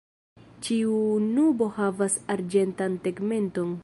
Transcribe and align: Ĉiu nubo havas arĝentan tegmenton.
Ĉiu 0.67 0.95
nubo 1.25 1.67
havas 1.75 2.17
arĝentan 2.37 2.97
tegmenton. 3.07 3.77